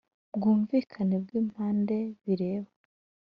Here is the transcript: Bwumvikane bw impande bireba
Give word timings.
Bwumvikane 0.35 1.15
bw 1.23 1.29
impande 1.41 1.97
bireba 2.23 2.71